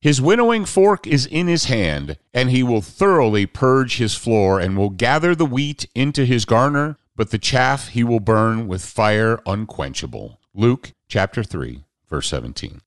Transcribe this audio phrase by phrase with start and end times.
[0.00, 4.74] His winnowing fork is in his hand, and he will thoroughly purge his floor and
[4.74, 9.42] will gather the wheat into his garner, but the chaff he will burn with fire
[9.44, 10.40] unquenchable.
[10.54, 12.80] Luke chapter 3, verse 17.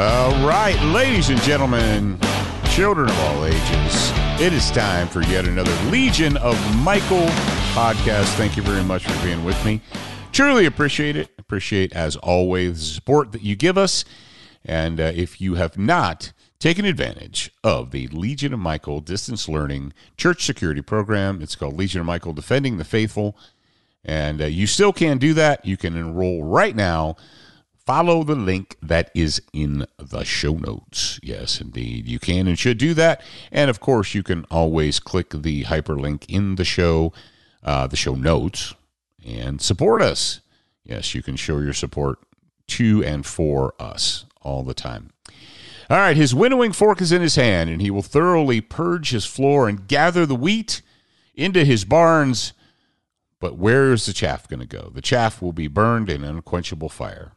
[0.00, 2.20] All right, ladies and gentlemen,
[2.70, 7.26] children of all ages, it is time for yet another Legion of Michael
[7.74, 8.32] podcast.
[8.36, 9.80] Thank you very much for being with me.
[10.30, 11.30] Truly appreciate it.
[11.36, 14.04] Appreciate, as always, the support that you give us.
[14.64, 19.92] And uh, if you have not taken advantage of the Legion of Michael distance learning
[20.16, 23.36] church security program, it's called Legion of Michael Defending the Faithful.
[24.04, 25.66] And uh, you still can do that.
[25.66, 27.16] You can enroll right now
[27.88, 31.18] follow the link that is in the show notes.
[31.22, 32.06] Yes, indeed.
[32.06, 33.22] You can and should do that.
[33.50, 37.14] And of course, you can always click the hyperlink in the show,
[37.64, 38.74] uh, the show notes,
[39.26, 40.40] and support us.
[40.84, 42.18] Yes, you can show your support
[42.66, 45.08] to and for us all the time.
[45.88, 49.24] All right, his winnowing fork is in his hand, and he will thoroughly purge his
[49.24, 50.82] floor and gather the wheat
[51.34, 52.52] into his barns.
[53.40, 54.90] But where is the chaff going to go?
[54.92, 57.32] The chaff will be burned in unquenchable fire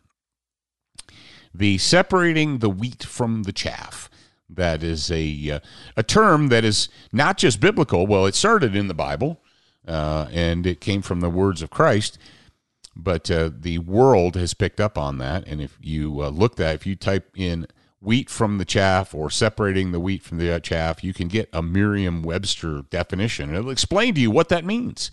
[1.53, 4.09] the separating the wheat from the chaff.
[4.49, 5.59] That is a uh,
[5.95, 8.05] a term that is not just biblical.
[8.05, 9.41] Well, it started in the Bible,
[9.87, 12.17] uh, and it came from the words of Christ.
[12.93, 16.75] But uh, the world has picked up on that, and if you uh, look that,
[16.75, 17.67] if you type in
[18.01, 21.61] wheat from the chaff or separating the wheat from the chaff, you can get a
[21.61, 23.49] Merriam-Webster definition.
[23.49, 25.11] and It'll explain to you what that means.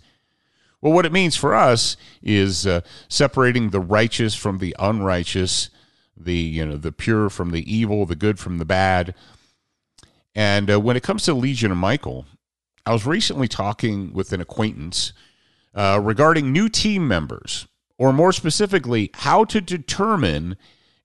[0.81, 5.69] Well, what it means for us is uh, separating the righteous from the unrighteous
[6.19, 9.15] the you know the pure from the evil, the good from the bad.
[10.35, 12.25] And uh, when it comes to Legion of Michael,
[12.85, 15.13] I was recently talking with an acquaintance
[15.73, 20.57] uh, regarding new team members, or more specifically, how to determine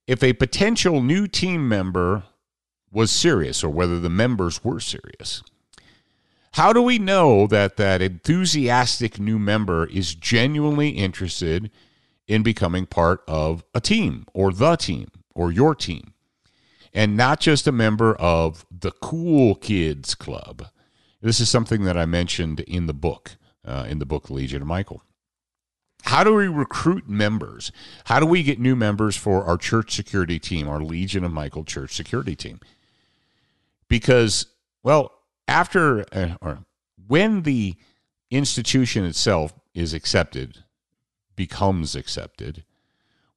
[0.07, 2.23] if a potential new team member
[2.91, 5.43] was serious or whether the members were serious.
[6.53, 11.69] How do we know that that enthusiastic new member is genuinely interested
[12.27, 16.13] in becoming part of a team or the team or your team
[16.95, 20.67] and not just a member of the cool kids club.
[21.21, 24.67] This is something that I mentioned in the book, uh, in the book Legion of
[24.67, 25.03] Michael.
[26.03, 27.71] How do we recruit members?
[28.05, 31.65] How do we get new members for our church security team, our Legion of Michael
[31.65, 32.59] church security team?
[33.89, 34.45] Because,
[34.83, 35.11] well,
[35.47, 36.59] after uh, or
[37.07, 37.75] when the
[38.31, 40.63] institution itself is accepted
[41.35, 42.63] becomes accepted,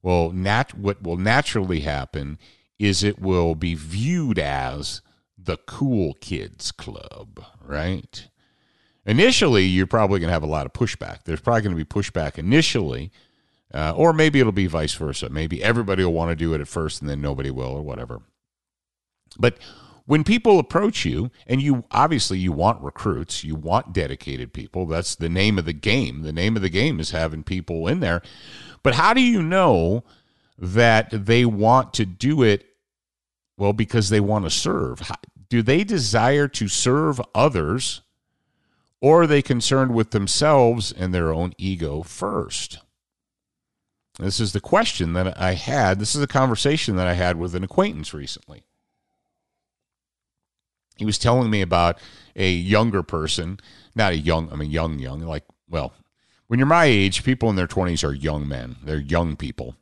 [0.03, 2.39] well, nat- what will naturally happen
[2.79, 5.01] is it will be viewed as
[5.37, 8.29] the cool kids club, right?
[9.07, 11.25] Initially, you're probably going to have a lot of pushback.
[11.25, 13.11] There's probably going to be pushback initially,
[13.73, 15.31] uh, or maybe it'll be vice versa.
[15.31, 18.21] Maybe everybody will want to do it at first and then nobody will, or whatever.
[19.39, 19.59] But
[20.09, 25.15] when people approach you and you obviously you want recruits you want dedicated people that's
[25.15, 26.23] the name of the game.
[26.23, 28.23] The name of the game is having people in there.
[28.83, 30.05] But how do you know
[30.57, 32.65] that they want to do it
[33.59, 35.03] well because they want to serve
[35.51, 38.01] do they desire to serve others
[39.03, 42.79] or are they concerned with themselves and their own ego first?
[44.19, 47.55] This is the question that i had this is a conversation that i had with
[47.55, 48.65] an acquaintance recently
[50.99, 51.99] he was telling me about
[52.37, 53.61] a younger person,
[53.95, 55.93] not a young, I mean, young, young, like, well,
[56.49, 58.77] when you're my age, people in their 20s are young men.
[58.83, 59.77] They're young people.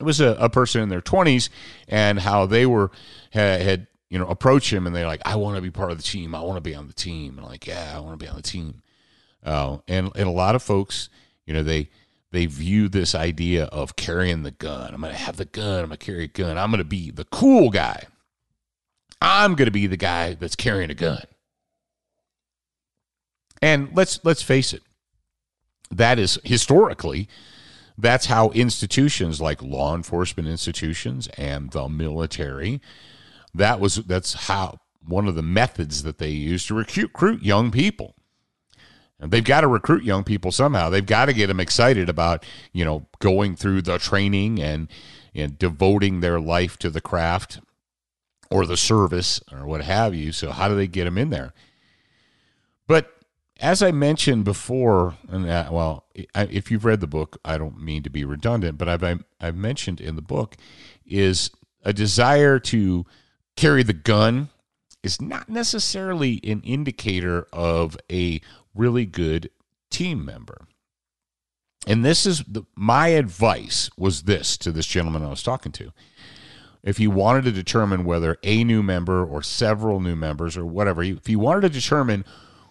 [0.00, 1.48] It was a, a person in their 20s
[1.88, 2.90] and how they were,
[3.30, 5.96] had, had you know, approached him and they're like, I want to be part of
[5.96, 6.34] the team.
[6.34, 7.38] I want to be on the team.
[7.38, 8.82] And like, yeah, I want to be on the team.
[9.44, 11.08] Uh, and, and a lot of folks,
[11.46, 11.88] you know, they,
[12.32, 14.92] they view this idea of carrying the gun.
[14.92, 15.80] I'm going to have the gun.
[15.80, 16.58] I'm going to carry a gun.
[16.58, 18.04] I'm going to be the cool guy.
[19.20, 21.24] I'm going to be the guy that's carrying a gun.
[23.62, 24.82] And let's let's face it.
[25.90, 27.28] that is historically
[27.98, 32.80] that's how institutions like law enforcement institutions and the military
[33.54, 38.14] that was that's how one of the methods that they use to recruit, young people
[39.18, 42.44] and they've got to recruit young people somehow they've got to get them excited about
[42.72, 44.88] you know going through the training and
[45.34, 47.60] and devoting their life to the craft
[48.50, 51.52] or the service or what have you so how do they get them in there
[52.86, 53.12] but
[53.58, 58.02] as I mentioned before, and uh, well, if you've read the book, I don't mean
[58.02, 60.56] to be redundant, but I've I've mentioned in the book
[61.06, 61.50] is
[61.82, 63.06] a desire to
[63.56, 64.50] carry the gun
[65.02, 68.40] is not necessarily an indicator of a
[68.74, 69.50] really good
[69.90, 70.66] team member.
[71.86, 75.92] And this is the, my advice was this to this gentleman I was talking to.
[76.86, 81.02] If you wanted to determine whether a new member or several new members or whatever,
[81.02, 82.24] if you wanted to determine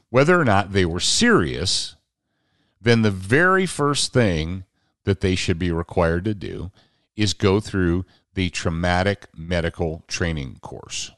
[0.09, 1.97] whether or not they were serious,
[2.79, 4.63] then the very first thing
[5.03, 6.71] that they should be required to do
[7.17, 11.11] is go through the traumatic medical training course.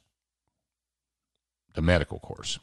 [1.76, 2.58] The medical course.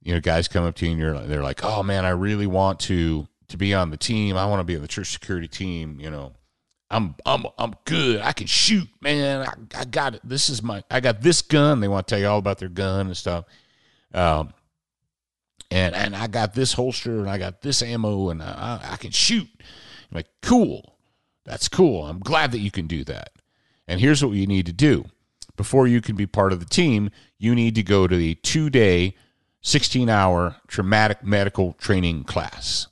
[0.00, 2.46] You know, guys come up to you and you're, they're like, "Oh man, I really
[2.46, 4.38] want to to be on the team.
[4.38, 6.32] I want to be on the church security team." You know,
[6.90, 8.20] I'm I'm I'm good.
[8.20, 9.46] I can shoot, man.
[9.46, 10.20] I, I got it.
[10.22, 11.80] This is my I got this gun.
[11.80, 13.44] They want to tell you all about their gun and stuff.
[14.14, 14.52] Um,
[15.70, 19.10] and and I got this holster and I got this ammo and I, I can
[19.10, 19.48] shoot.
[19.58, 20.96] I'm like, cool,
[21.44, 22.04] that's cool.
[22.04, 23.30] I'm glad that you can do that.
[23.88, 25.06] And here's what you need to do
[25.56, 27.10] before you can be part of the team.
[27.38, 29.16] You need to go to the two day,
[29.62, 32.86] 16 hour traumatic medical training class.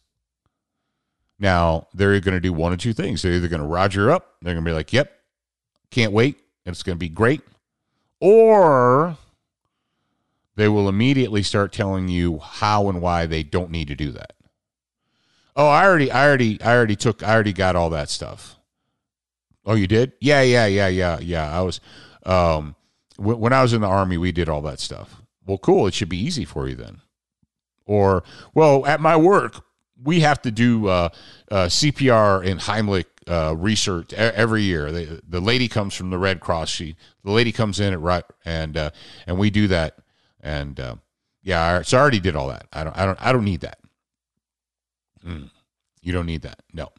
[1.44, 3.20] Now, they're going to do one of two things.
[3.20, 5.12] They're either going to roger up, they're going to be like, yep,
[5.91, 7.43] can't wait, it's going to be great.
[8.19, 9.19] Or
[10.56, 14.32] they will immediately start telling you how and why they don't need to do that.
[15.55, 18.56] Oh, I already, I already, I already took, I already got all that stuff.
[19.67, 20.12] Oh, you did?
[20.23, 21.55] Yeah, yeah, yeah, yeah, yeah.
[21.55, 21.79] I was,
[22.25, 22.75] um,
[23.19, 25.20] w- when I was in the army, we did all that stuff.
[25.44, 25.87] Well, cool.
[25.88, 27.02] It should be easy for you then.
[27.85, 28.25] Or,
[28.55, 29.62] well, at my work,
[30.04, 31.08] we have to do uh,
[31.50, 34.92] uh, CPR and Heimlich uh, research every year.
[34.92, 36.70] The, the lady comes from the Red Cross.
[36.70, 38.90] She, the lady comes in at right, and uh,
[39.26, 39.96] and we do that
[40.44, 40.96] and uh,
[41.42, 42.66] yeah, so I already did all that.
[42.72, 43.78] I don't, I don't, I don't need that.
[45.26, 45.50] Mm,
[46.02, 46.60] you don't need that.
[46.72, 46.92] No.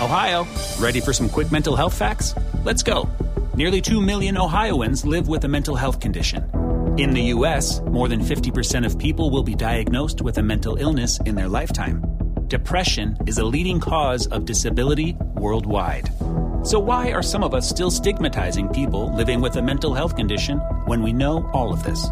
[0.00, 0.46] Ohio,
[0.80, 2.34] ready for some quick mental health facts?
[2.64, 3.08] Let's go.
[3.54, 6.50] Nearly 2 million Ohioans live with a mental health condition.
[6.96, 11.18] In the U.S., more than 50% of people will be diagnosed with a mental illness
[11.26, 12.04] in their lifetime.
[12.46, 16.08] Depression is a leading cause of disability worldwide.
[16.62, 20.58] So, why are some of us still stigmatizing people living with a mental health condition
[20.86, 22.06] when we know all of this?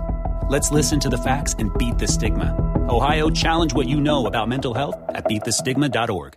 [0.49, 2.53] Let's listen to the facts and beat the stigma.
[2.91, 6.35] Ohio, challenge what you know about mental health at beatthestigma.org.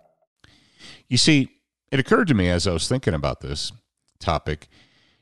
[1.07, 1.49] You see,
[1.91, 3.71] it occurred to me as I was thinking about this
[4.19, 4.67] topic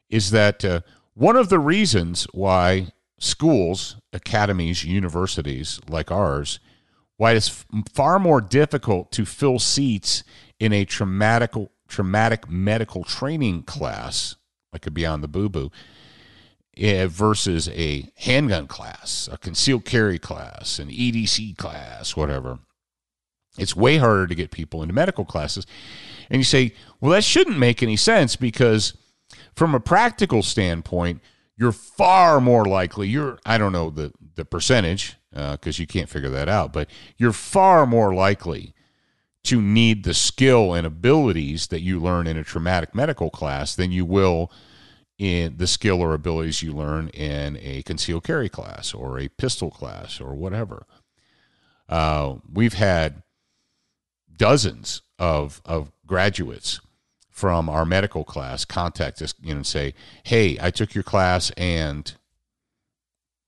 [0.09, 0.81] is that uh,
[1.13, 2.87] one of the reasons why
[3.19, 6.59] schools, academies, universities like ours,
[7.17, 10.23] why it's far more difficult to fill seats
[10.59, 11.53] in a traumatic
[11.87, 14.35] traumatic medical training class,
[14.71, 15.71] like a Beyond the Boo Boo,
[16.75, 22.59] eh, versus a handgun class, a concealed carry class, an EDC class, whatever.
[23.57, 25.67] It's way harder to get people into medical classes.
[26.29, 28.93] And you say, well, that shouldn't make any sense because,
[29.55, 31.21] from a practical standpoint,
[31.57, 36.09] you're far more likely, you're, I don't know the, the percentage because uh, you can't
[36.09, 38.73] figure that out, but you're far more likely
[39.43, 43.91] to need the skill and abilities that you learn in a traumatic medical class than
[43.91, 44.51] you will
[45.17, 49.69] in the skill or abilities you learn in a concealed carry class or a pistol
[49.69, 50.85] class or whatever.
[51.89, 53.21] Uh, we've had
[54.35, 56.79] dozens of, of graduates
[57.33, 61.49] from our medical class contact us you know, and say, Hey, I took your class
[61.57, 62.13] and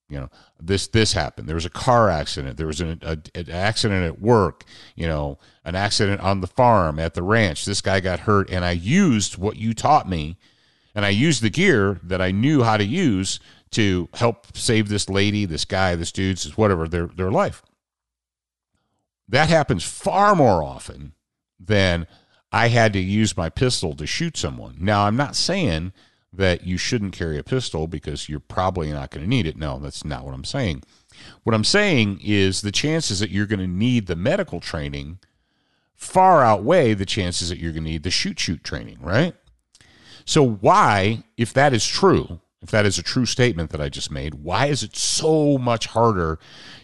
[0.10, 1.48] you know this this happened.
[1.48, 2.58] There was a car accident.
[2.58, 4.66] There was an, a, an accident at work
[4.96, 7.66] you know an accident on the farm at the ranch.
[7.66, 10.38] This guy got hurt and i used what you taught me
[10.94, 13.40] and i used the gear that i knew how to use
[13.72, 17.64] to help save this lady this guy this dude's whatever their their life.
[19.28, 21.14] That happens far more often
[21.60, 22.08] than
[22.56, 25.92] i had to use my pistol to shoot someone now i'm not saying
[26.38, 29.58] that you shouldn't carry a pistol because you're probably not going to need it.
[29.58, 30.84] No, that's not what I'm saying.
[31.44, 35.20] What I'm saying is the chances that you're going to need the medical training
[35.96, 39.34] far outweigh the chances that you're going to need the shoot shoot training, right?
[40.26, 44.12] So why, if that is true, if that is a true statement that I just
[44.12, 46.40] made, why is it so much harder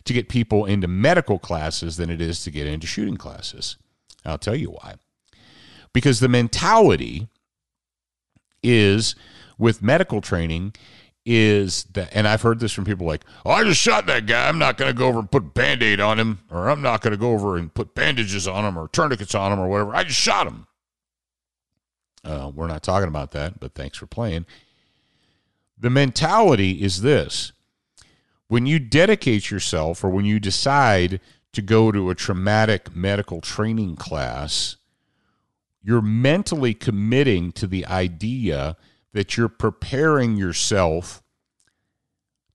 [0.06, 3.78] to get people into medical classes than it is to get into shooting classes?
[4.24, 4.96] I'll tell you why.
[5.94, 7.28] Because the mentality
[8.64, 9.16] is
[9.58, 10.74] with medical training
[11.26, 14.48] is that, and I've heard this from people like, oh, I just shot that guy.
[14.48, 17.02] I'm not going to go over and put band aid on him, or I'm not
[17.02, 19.96] going to go over and put bandages on him or tourniquets on him or whatever.
[19.96, 20.68] I just shot him.
[22.24, 24.46] Uh, we're not talking about that, but thanks for playing.
[25.78, 27.52] The mentality is this
[28.48, 31.20] when you dedicate yourself or when you decide
[31.54, 34.78] to go to a traumatic medical training class,
[35.84, 38.78] you're mentally committing to the idea
[39.14, 41.22] that you're preparing yourself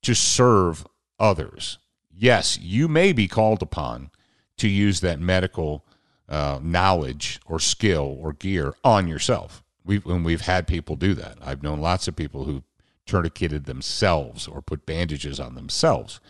[0.03, 0.87] to serve
[1.19, 1.79] others.
[2.11, 4.11] Yes, you may be called upon
[4.59, 5.85] to use that medical
[6.29, 9.63] uh, knowledge or skill or gear on yourself.
[9.85, 11.39] We've, and we've had people do that.
[11.43, 12.63] I've known lots of people who
[13.07, 16.21] tourniqueted themselves or put bandages on themselves.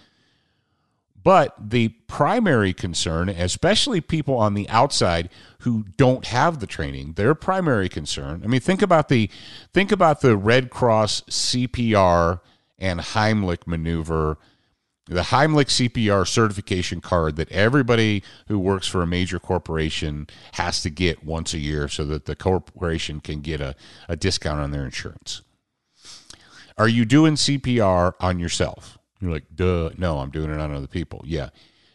[1.27, 5.29] But the primary concern, especially people on the outside
[5.63, 8.43] who don't have the training, their primary concern.
[8.45, 9.29] I mean, think about the
[9.73, 12.39] think about the Red Cross CPR
[12.79, 14.39] and Heimlich maneuver
[15.07, 20.91] the Heimlich CPR certification card that everybody who works for a major corporation has to
[20.91, 23.75] get once a year so that the corporation can get a,
[24.09, 25.43] a discount on their insurance.
[26.79, 28.96] Are you doing CPR on yourself?
[29.21, 31.23] You're like, duh, no, I'm doing it on other people.
[31.25, 31.51] Yeah.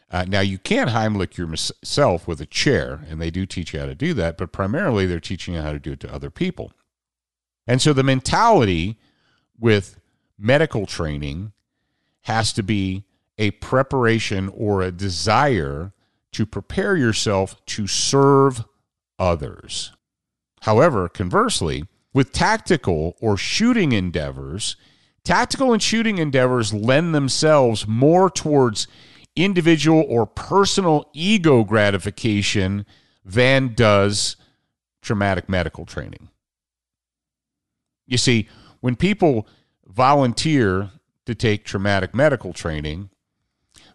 [0.10, 3.86] Uh, now, you can Heimlich yourself with a chair, and they do teach you how
[3.86, 6.74] to do that, but primarily they're teaching you how to do it to other people.
[7.66, 8.98] And so the mentality
[9.58, 10.00] with
[10.38, 11.54] medical training
[12.24, 13.06] has to be
[13.38, 15.94] a preparation or a desire
[16.34, 18.66] to prepare yourself to serve
[19.18, 19.94] others.
[20.62, 24.76] However, conversely, with tactical or shooting endeavors,
[25.24, 28.88] tactical and shooting endeavors lend themselves more towards
[29.36, 32.86] individual or personal ego gratification
[33.24, 34.36] than does
[35.02, 36.30] traumatic medical training.
[38.08, 38.50] You see,
[38.82, 39.48] when people
[39.86, 40.90] volunteer
[41.26, 43.10] to take traumatic medical training,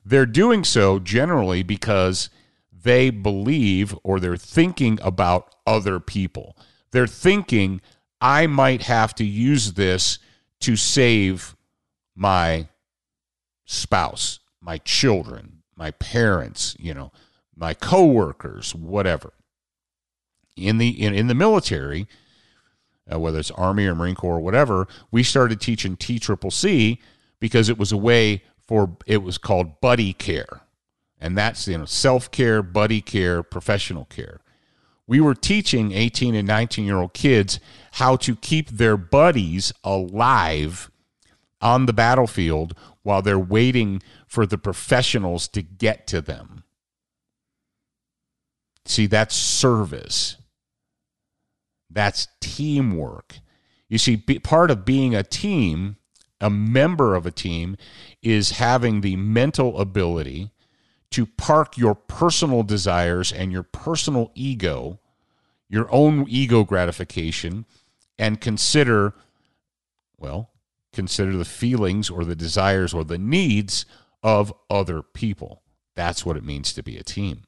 [0.04, 2.30] they're doing so generally because
[2.73, 6.56] they believe or they're thinking about other people.
[6.92, 7.80] They're thinking,
[8.21, 10.18] I might have to use this
[10.61, 11.57] to save
[12.15, 12.69] my
[13.65, 17.13] spouse, my children, my parents, you know,
[17.55, 19.33] my coworkers, whatever.
[20.57, 22.07] In the in, in the military,
[23.13, 27.01] uh, whether it's Army or Marine Corps or whatever, we started teaching T Triple C
[27.39, 30.63] because it was a way for it was called buddy care.
[31.21, 34.41] And that's you know self-care, buddy care, professional care.
[35.07, 37.61] We were teaching 18 and 19 year old kids
[37.93, 40.91] how to keep their buddies alive
[41.61, 46.65] on the battlefield while they're waiting for the professionals to get to them.
[48.85, 50.37] See, that's service.
[51.91, 53.39] That's teamwork.
[53.89, 55.97] You see, part of being a team
[56.41, 57.77] a member of a team
[58.23, 60.51] is having the mental ability
[61.17, 65.01] to park your personal desires and your personal ego,
[65.67, 67.65] your own ego gratification,
[68.19, 69.15] and consider,
[70.19, 70.51] well,
[70.93, 73.87] consider the feelings or the desires or the needs
[74.23, 75.63] of other people.
[75.95, 77.45] That's what it means to be a team.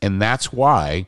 [0.00, 1.06] And that's why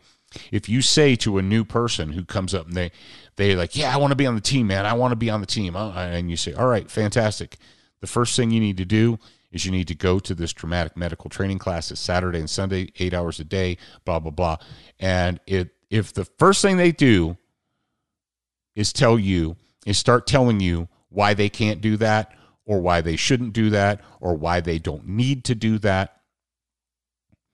[0.53, 2.93] if you say to a new person who comes up and they
[3.37, 4.85] they're like, "Yeah, I want to be on the team, man.
[4.85, 7.57] I want to be on the team," uh, and you say, "All right, fantastic."
[8.00, 9.19] The first thing you need to do
[9.50, 11.90] is you need to go to this traumatic medical training class.
[11.90, 14.57] It's Saturday and Sunday, eight hours a day, blah blah blah.
[14.99, 17.37] And it if the first thing they do
[18.75, 22.33] is tell you is start telling you why they can't do that
[22.67, 26.19] or why they shouldn't do that or why they don't need to do that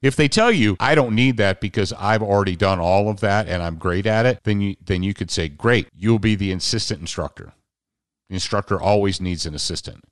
[0.04, 3.48] if they tell you, I don't need that because I've already done all of that
[3.48, 6.52] and I'm great at it, then you then you could say, Great, you'll be the
[6.52, 7.54] assistant instructor.
[8.28, 10.04] The instructor always needs an assistant.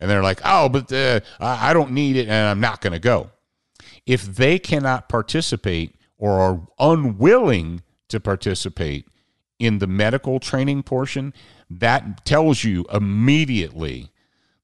[0.00, 2.98] And they're like, oh, but uh, I don't need it and I'm not going to
[2.98, 3.30] go.
[4.06, 9.06] If they cannot participate or are unwilling to participate
[9.58, 11.32] in the medical training portion,
[11.70, 14.10] that tells you immediately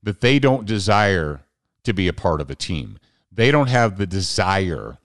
[0.03, 1.43] that they don't desire
[1.85, 2.99] to be a part of a team.
[3.33, 4.99] They don't have the desire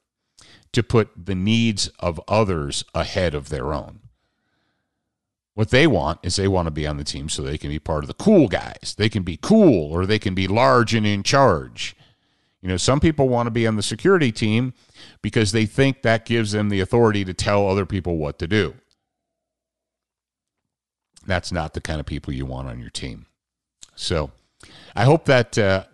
[0.73, 4.01] to put the needs of others ahead of their own.
[5.55, 7.79] What they want is they want to be on the team so they can be
[7.79, 8.93] part of the cool guys.
[8.97, 11.95] They can be cool or they can be large and in charge.
[12.61, 14.73] You know, some people want to be on the security team
[15.21, 18.75] because they think that gives them the authority to tell other people what to do.
[21.27, 23.25] that's not the kind of people you want on your team.
[23.95, 24.31] So
[24.95, 25.85] I hope that, uh,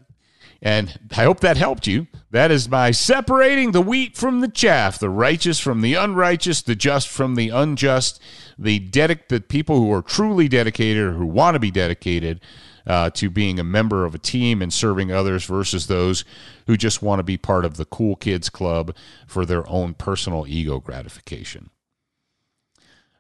[0.62, 2.08] and I hope that helped you.
[2.32, 6.76] That is by separating the wheat from the chaff, the righteous from the unrighteous, the
[6.76, 8.22] just from the unjust,
[8.62, 12.40] the dedic- the people who are truly dedicated or who want to be dedicated
[12.86, 16.24] uh, to being a member of a team and serving others versus those
[16.68, 18.96] who just want to be part of the cool kids club
[19.28, 21.70] for their own personal ego gratification.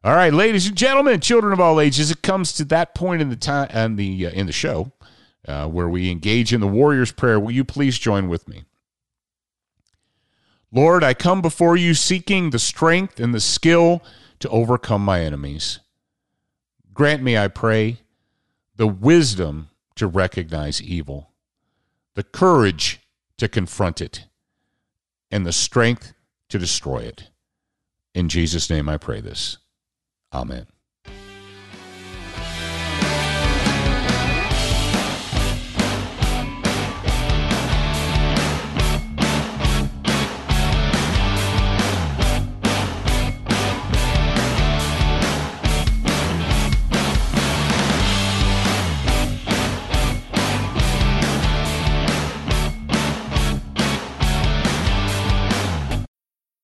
[0.04, 3.30] All right, ladies and gentlemen, children of all ages, it comes to that point in
[3.30, 4.92] the time and the uh, in the show
[5.48, 7.40] uh, where we engage in the warrior's prayer.
[7.40, 8.64] Will you please join with me?
[10.72, 14.02] Lord, I come before you seeking the strength and the skill
[14.42, 15.80] to overcome my enemies.
[16.94, 18.02] Grant me, I pray,
[18.76, 21.32] the wisdom to recognize evil,
[22.16, 23.00] the courage
[23.38, 24.26] to confront it,
[25.30, 26.14] and the strength
[26.50, 27.30] to destroy it.
[28.14, 29.58] In Jesus' name I pray this.
[30.34, 30.68] Amen.